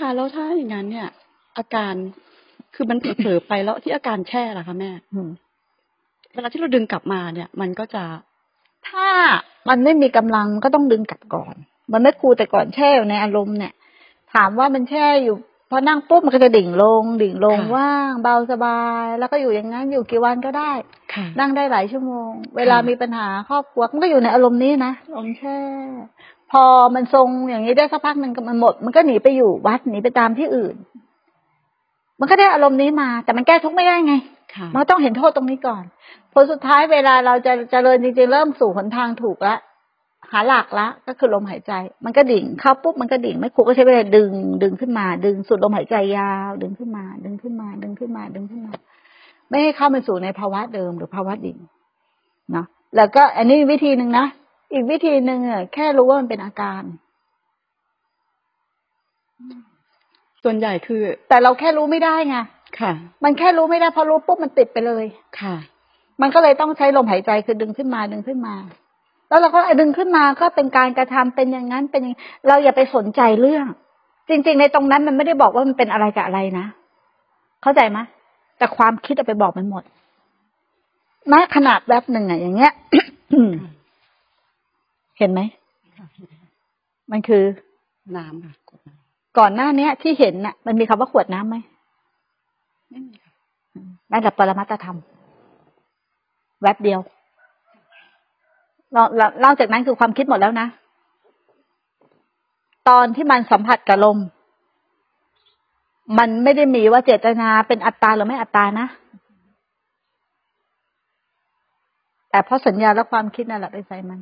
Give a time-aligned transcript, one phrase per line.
[0.00, 1.08] คะแล้วถ้าอย่างนั้นเนี่ย
[1.58, 1.94] อาการ
[2.74, 5.30] คือมันเผลอๆไปแล้วที่อาการแช่ล่ะคะแม่อืม
[6.34, 8.04] เวลาที่เราดึงกลับมาเนี่ย มันก็จะ
[8.88, 9.08] ถ้า
[9.68, 11.54] มันไม่มีกำลังก็ต้องดึงกลับก่อน
[11.92, 13.72] มันไม่ครูแต่ก่อนแช่อยู่ในอารมณ์เนี่ย
[14.34, 15.36] ถามว่ามันแช่อยู่
[15.70, 20.72] พอนั่งปุ๊บมันก็จะดิ่งลง ดิ่งลงค่ะว่างเบาสบาย แล้วก็อยู่อย่างนั้นอยู่กี่วันก็ได้
[21.14, 25.58] ค่ะนั่งได้หลายชั่วโมง เวลามีปัญหาครอบครัวมันก็อยู่ในอารมณ์นี้นะอารมณ์แช่
[26.52, 26.64] พอ
[26.94, 30.74] มันทรงอย่างนี้ได้สักพักหนึ่งก็มันหมด มันก็หนีไปอยู่วัดหนีไปตามที่อื่น
[32.20, 34.14] มันก็ได้อารมณ์นี้มา แต่มันแก้ทุกข์ไม่ได้ไง
[34.54, 35.84] ค่ะมันก็ต้องเห็นโทษตรงนี้ก่อน
[36.32, 39.56] ผลสุดท้ายเวลาเราจะเจริญจริงๆเริ่มสู่หนทางถูกละ
[40.32, 41.72] หาหลักละ ก็คือลมหายใจ
[42.04, 44.32] มันก็ดิ่งเข้าปุ๊บมันก็ดิ่งไม่ครูก็ใช้เวลาดึง
[44.62, 48.72] ดึงขึ้นมา ดึงสูดลมหายใจยาว ดึงขึ้นมา ดึงขึ้นมา ดึงขึ้นมา ดึงขึ้นมา
[49.48, 51.58] ไม่ให้เข้าไปสู่ในภาวะเดิมหรือภาวะดิ่ง
[52.52, 54.26] เนาะแล้วก็อันนี้วิธีหนึ่งนะ
[54.72, 56.82] อีกวิธีหนึ่งอะแค่รู้ว่ามันเป็นอาการ
[60.42, 62.36] ส่วนใหญ่คือ แต่เราแค่รู้ไม่ได้ไง
[62.80, 62.92] ค่ะ
[63.24, 65.04] มันแค่รู้ไม่ได้พอรู้ปุ๊บมันติดไปเลย
[65.40, 65.56] ค่ะ
[66.20, 68.54] มันก็เลยต้องใช้ลมหายใจคือดึงขึ้นมาดึงขึ้นมา
[69.28, 72.14] แล้วเราก็ดึงขึ้นมาก็เป็นการกระทำเป็นอย่างนั้นเป็นอย่าง
[72.48, 73.66] เราอย่าไปสนใจเรื่อง
[74.28, 76.66] จริง ๆ ในตรงนั้นมันไม่ได้บอกว่ามันเป็นอะไรกับอะไรนะ
[77.62, 77.98] เข้าใจไหม
[78.58, 79.84] แต่ความคิดเอาไปบอกมันหมด
[81.28, 82.72] แม้ขนาดแวบหนึ่งอะอย่างเงี้ย
[85.20, 85.40] เห็นไหม
[87.10, 87.44] มันคือ
[88.16, 88.92] น้ำค่ะกดน้
[89.38, 93.32] ก่อนหน้าเนี้ย ที่เห็นน่ะ มันมีคำว่าขวดน้ำไหมำไม่มีค่ะ
[94.10, 94.98] นั่นแหละปรมัตถธรรม
[96.62, 97.00] แวบเดียว
[98.94, 99.08] นอก
[99.44, 100.66] นอกจากนั้นคือความคิดหมดแล้วนะ
[102.88, 104.18] ตอนที่มันสัมผัสกับลม
[106.18, 108.86] มันไม่ได้มีว่าเจตนาเป็นอัตตาหรือไม่อัตตานะ
[112.30, 114.20] แต่เพราะสัญญาและความคิดนั่นแหละไปใส่มัน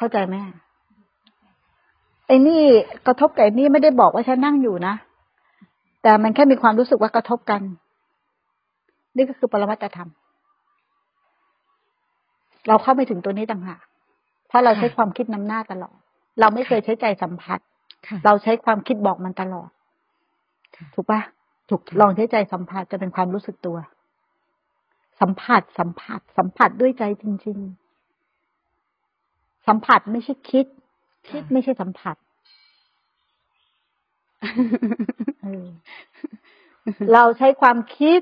[0.00, 0.36] เข้าเข้าใจไหม
[2.26, 2.62] ไอ้นี่
[3.06, 4.94] กระทบกับไอ้นี่ไม่ได้บอกว่าฉันนั่งอยู่นะ
[6.02, 7.62] แต่มันแค่มีความรู้สึกว่ากระทบกัน
[9.16, 10.10] นี่ก็คือปรมัตถธรรม
[12.68, 13.80] เราเข้าไม่ถึงตัวนี้ต่างหาก
[14.48, 15.96] เพราะเราใช้ความคิดนำหน้าตลอด
[16.40, 17.58] เราไม่เคยใช้ใจสัมผัส
[18.06, 19.70] ค่ะเราใช้ความคิดบอกมันตลอด
[20.76, 21.20] ค่ะถูกปะ
[21.68, 23.76] ถูกลองใช้ใจสัมผัสจะเป็นความรู้สึกตัว
[25.20, 27.89] สัมผัสสัมผัส สัมผัสด้วยใจจริง ๆ
[29.68, 30.66] สัมผัสไม่ใช่คิด
[31.30, 32.16] คิดไม่ใช่สัมผัส
[35.42, 35.66] เออ
[37.12, 38.20] เราใช้ความคิด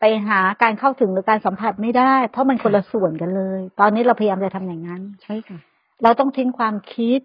[0.00, 5.58] ไปหาการเข้าถึงหรือการสัมผัสไม่ได้ เพราะมันคนละส่วนกันเลย ตอนนี้เราพยายามจะทำอย่างนั้น ใช่ค่ะ
[6.02, 7.20] เราต้องทิ้งความคิด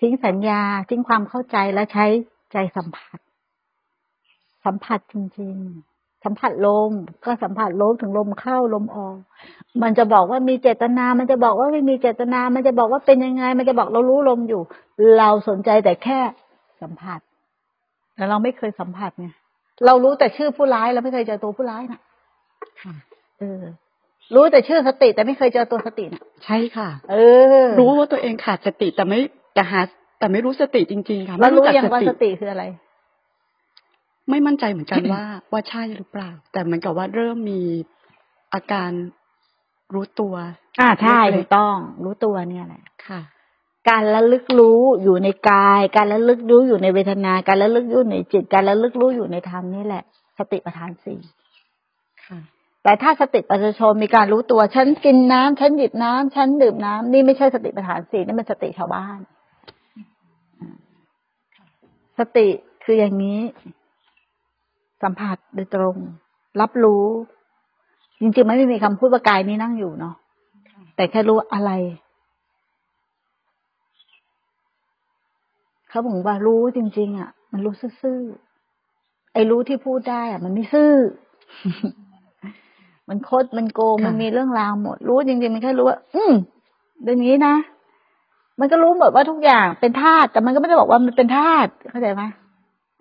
[0.00, 2.06] ทิ้งสัญญา ทิ้งความเข้าใจและใช้
[2.52, 3.18] ใจสัมผัส
[4.64, 5.89] สัมผัสจริง ๆ
[6.24, 6.92] สัมผัสลม
[7.24, 9.16] ก็สัมผัสลมถึงลมเข้าลมออก
[9.82, 14.62] มันจะบอกว่ามีเจตนา มันจะบอกว่าไม่มีเจตนา มันจะบอกว่าเป็นยังไง มันจะบอกเรารู้ลมอยู่
[15.18, 16.20] เราสนใจแต่แค่
[16.82, 17.20] สัมผัส
[18.14, 19.28] แต่เราไม่เคยสัมผัสไง
[19.86, 22.00] เรารู้แต่ชื่อผู้ร้ายเราไม่เคยเจอตัวผู้ร้ายนะ
[22.82, 22.94] ค่ะ
[23.40, 23.62] เออ
[24.34, 27.16] รู้แต่ชื่อสติ แต่ไม่เคยเจอตัวสตินะใช่ค่ะ เอ
[27.64, 29.18] อ รู้ว่าตัวเองขาดสติแต่ไม่
[29.54, 29.80] แต่หา
[30.18, 32.64] แต่ไม่รู้สติจริง ๆ ค่ะแล้วไม่รู้จักยังว่าสติคืออะไร
[34.30, 37.62] ไม่มั่นใจเหมือนกันว่าว่าใช่หรือเปล่า แต่เหมือนกับว่าเริ่มมี
[38.54, 38.90] อาการ
[39.94, 40.34] รู้ตัว
[40.80, 43.20] อ่าใช่เล็ถูกกต้อง รู้ตัวเนี่ยแหละๆค่ะ
[43.88, 50.04] การระลึกรู้อยู่ในกาย การระลึกรู้อยู่ในเวทนา การระลึกรู้ในจิต การระลึกรู้อยู่ในธรรมนี่แหละ
[50.38, 51.20] สติปัฏฐานสี่
[52.26, 52.38] ค่ะ
[52.82, 59.18] แต่ถ้าสติปัฏฐานมีการรู้ตัวฉันกินน้ำฉันหยิบน้ำฉันดื่มน้ำนี่ไม่ใช่สติปัฏฐานสี่นี่มันสติชาวบ้าน
[62.18, 62.48] สติ
[62.84, 63.40] คืออย่างนี้
[65.02, 65.96] สัมผัสโดยตรง
[66.60, 67.04] รับรู้
[68.20, 70.14] จริงๆไม่มีคำพูดว่ากายนี้นั่งอยู่เนาะ
[70.96, 71.70] แต่แค่รู้อะไร
[75.88, 80.92] เขาบอกว่ารู้จริง ๆ อะ มันรู้ซื่อๆไอ้รู้ที่พูดได้อะ มันไม่ซื่อ
[83.08, 86.32] มันคดมันโกงค่ะมันมีเรื่องราวหมด รู้จริงๆมันแค่รู้ว่า อืม
[87.02, 87.54] เรื่องนี้นะ
[88.60, 92.22] มันก็รู้หมดว่าทุกอย่างเป็นธาตุแต่มันก็ไม่ได้บอกว่ามันเป็นธาตุเข้าใจไหม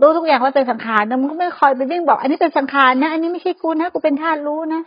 [0.01, 4.81] รู้ทุกอย่างว่าเป็นสังขารแต่มันก็ไม่คอยไปวิ่งบอก อันนี้เป็นสังขารนะ อันนี้ไม่ใช่กูนะ กูเป็นธาตุรู้นะ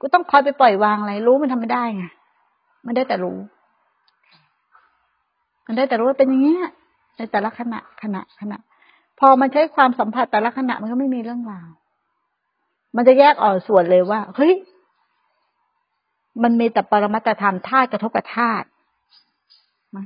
[0.00, 2.04] กูต้องคอยไปปล่อยวางอะไร รู้มันทำไม่ได้ไง
[2.86, 3.38] มันได้แต่รู้
[5.66, 6.64] มันได้แต่รู้ว่าเป็นอย่างเงี้ย
[7.16, 8.58] ในแต่ละขณะขณะขณะ
[9.18, 11.68] พอมันใช้ความสัมผัสแต่ละขณะมันก็ไม่มีเรื่องราว
[12.96, 14.54] มันจะแยกออกส่วนเลยว่า เฮ้ย
[16.42, 18.66] มันมีแต่ปรมัตถธรรมธาตุกระทบกับธาตุ
[19.94, 20.02] มา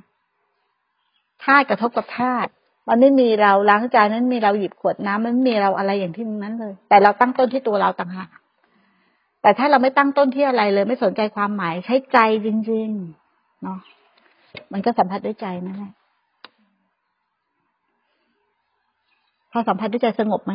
[1.44, 2.50] ธาตุกระทบกับธาตุ
[2.88, 8.28] มันไม่มีเราล้างจานนั้นมีเราหยิบขวดน้ำมันไม่มีเราอะไรอย่างที่นั้นเลย แต่เราตั้งต้นที่ตัวเราต่างหาก
[9.42, 13.78] แต่ถ้าเราไม่ตั้งต้นที่อะไรเลย ไม่สนใจความหมายใช้ใจจริงๆเนาะ
[14.72, 15.92] มันก็สัมผัสด้วยใจนั่นแหละ
[19.52, 20.52] พอสัมผัสด้วยใจสงบไหม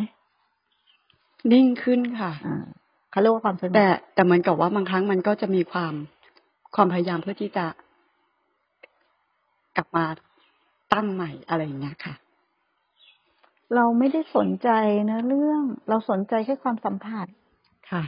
[1.52, 2.64] นิ่งขึ้นค่ะอ่า
[3.10, 5.94] เขาเรียกว่าความสงบแต่แต่เหมือนกับว่าบางครั้งมันก็จะมีความ
[6.74, 7.66] ความพยายามเพื่อที่จะ
[9.76, 10.04] กลับมา
[10.96, 12.14] ตั้งใหม่อะไรอย่างเงี้ยค่ะ
[13.74, 14.68] เราไม่ได้สนใจ
[15.10, 17.26] นะเรื่อง เราสนใจแค่ความสัมผัส
[17.90, 18.02] ค่ะ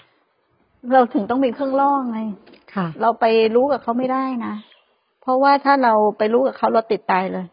[0.93, 2.21] เราถึงต้องมีเครื่องล่อไง
[2.75, 3.25] ค่ะ เราไป
[3.55, 4.55] รู้กับเขาไม่ได้นะ
[5.23, 7.47] เพราะว่าถ้าเราไปรู้กับเขาเราติดตายเลย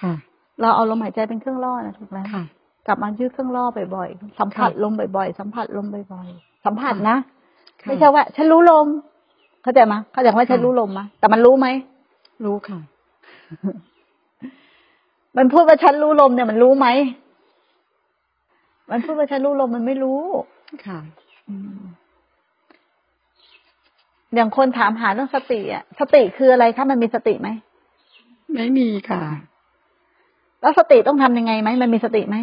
[0.00, 0.14] ค่ะ
[0.60, 2.42] เราเอาลมหายใจเป็นเครื่องล่อนะถูกไหมค่ะ
[2.86, 3.64] กลับมายืดเครื่องล่อ
[3.96, 7.16] บ่อยๆ สัมผัสค่ะลมบ่อยๆ สัมผัสลมบ่อยๆ สัมผัสค่ะนะ
[7.82, 8.86] ค่ะไม่ใช่ว่า ฉันรู้ลม
[9.62, 11.66] เข้าใจไหมเข้าใจว่าฉันค่ะรู้ลมมะแต่มันรู้ไหม
[12.44, 12.78] รู้ค่ะ
[15.36, 16.86] มันพูดว่าฉันรู้ลมเนี่ยมันรู้ไหม
[18.90, 20.20] มันพูดว่าฉันรู้ลมมันไม่รู้
[20.86, 20.98] ค่ะ
[21.48, 21.80] อืม
[24.34, 27.48] อย่างคนถามหาเรื่องสติอะ สติคืออะไรคะมันมีสติไหม
[28.54, 29.22] ไม่มีค่ะ
[30.60, 32.36] แล้วสติต้องทำยังไงไหม มันมีสติไหม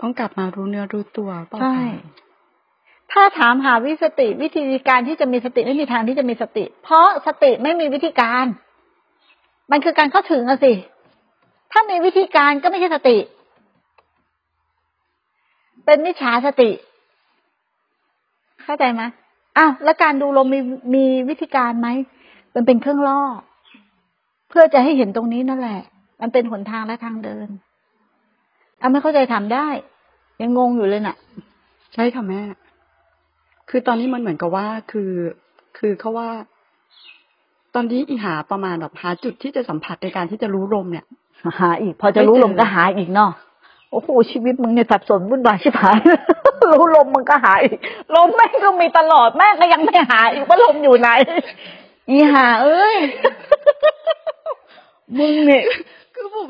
[0.00, 2.24] ต้องกลับมารู้เนื้อรู้ตัวเปล่าใช่คะ
[3.12, 8.44] ถ้าถามหาวิสติ วิธีการที่จะมีสติไม่มีทางที่จะมีสติ เพราะสติไม่มีวิธีการ
[9.70, 10.72] มันคือการเข้าถึงอะสิ
[11.72, 13.16] ถ้ามีวิธีการก็ไม่ใช่สติ
[15.84, 16.70] เป็นมิจฉาสติ
[18.62, 19.02] เข้าใจไหม
[19.58, 20.60] อ้าวแล้วการดูลมมี
[20.94, 21.88] มีวิธีการไหม
[22.54, 23.20] มันเป็นเครื่องล่อ
[24.48, 25.80] เพื่อจะให้เห็นตรงนี้นั่นแหละ
[26.20, 27.48] มันเป็นหนทางและทางเดิน
[28.78, 29.68] เอาไม่เข้าใจทำได้
[30.40, 31.16] ยังงงอยู่เลยน่ะ
[31.94, 32.40] ใช่ค่ะแม่
[33.70, 35.12] คือตอนนี้มันเหมือนกับว่าคือ
[35.78, 36.28] คือเขาว่า
[37.78, 41.04] ตอนนี้อีหาประมาณแบบหาจุดที่จะสัมผัสในการที่จะรู้ลมเนี่ย
[41.60, 43.30] หาอีก พอจะรู้ไม่เจอลมก็หาอีกเนาะ
[43.90, 45.98] โอ้โหชีวิตมึงเนี่ยสับสนวุ่นวายชิบหาย
[46.72, 47.76] รู้ลมมึงก็หาอีก
[48.16, 51.08] ลมแม่งก็มีตลอดแม่งก็ยังไม่หาอีกว่าลมอยู่ไหน
[52.10, 52.96] อีหา เอ้ย
[55.18, 55.64] มึงเนี่ย
[56.14, 56.46] คือผม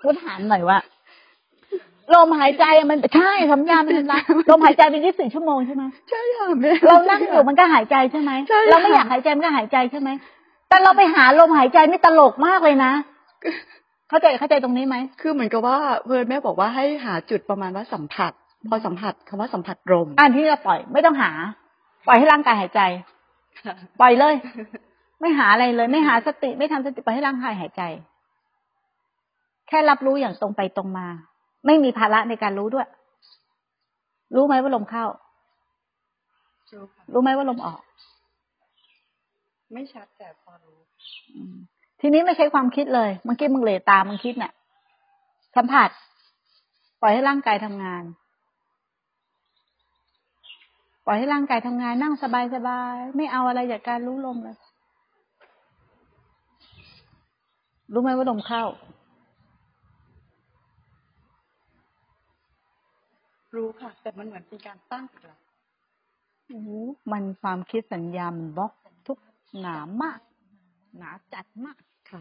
[0.00, 0.78] กูถามหน่อยว่า
[2.14, 4.14] ลมหายใจมันใช่สัญญาณมันเป็นไร
[4.50, 10.10] ลมหายใจเป็นยี่สิบชั่วโมงใช่ไหมใช่ค่ะแม่เรานั่งอยู่มันก็หายใจใช่ไหมใช่ค่ะเราไม่อยากหายใจมันก็หายใจใช่ไหม
[10.68, 12.92] แต่เราไปหาลมหายใจนี่ตลกมากเลยนะ
[14.08, 18.32] เข้าใจเข้าใจตรงนี้ไหมคือเหมือนกับว่าเพื่อนแม่บอกว่าให้หาจุดประมาณว่าสัมผัส
[18.68, 21.30] พอสัมผัสคำว่าสัมผัสลมอันที่เราปล่อยไม่ต้องหา
[22.06, 22.80] ปล่อยให้ร่างกายหายใจ
[24.00, 24.34] ปล่อยเลย
[25.20, 27.82] ไม่หาอะไรเลย ไม่หาสติไม่ทำสติปล่อยให้ร่างกายหายใจ
[29.68, 31.06] แค่รับรู้อย่างตรงไปตรงมา
[31.66, 32.88] ไม่มีภาระในการรู้ด้วย
[34.34, 35.06] รู้ไหมว่าลมเข้า
[37.12, 37.80] รู้ไหมว่าลมออก
[39.72, 40.78] ไม่ชัดแต่พอรู้
[41.34, 41.54] อืม
[42.00, 44.52] ทีนี้ไม่ใช้ความคิดเลยเมื่อกี้มึงเหลตามึงคิดน่ะ
[45.56, 45.88] สัมผัส
[47.00, 48.02] ปล่อยให้ร่างกายทำงาน
[51.06, 54.56] ปล่อยให้ร่างกายทำงานนั่งสบายสบายๆไม่เอาอะไรจากการรู้ลมเลย
[57.92, 58.64] รู้ไหมว่าลมเข้า
[63.56, 65.40] รู้ค่ะ แต่มันเหมือนเป็นการตั้งอีกแล้ว
[66.48, 66.70] โอ้โห
[67.12, 68.72] มันความคิดสัญญามันบล็อก
[69.06, 69.18] ทุก
[69.60, 70.20] หนามาก
[70.96, 71.78] หนาจัดมาก
[72.10, 72.20] ค่ะ